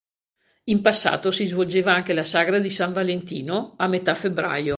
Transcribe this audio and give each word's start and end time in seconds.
In 0.63 0.81
passato 0.81 1.29
si 1.29 1.45
svolgeva 1.45 1.93
anche 1.93 2.13
la 2.13 2.23
sagra 2.23 2.57
di 2.57 2.71
San 2.71 2.91
Valentino, 2.91 3.75
a 3.77 3.85
metà 3.87 4.15
febbraio. 4.15 4.69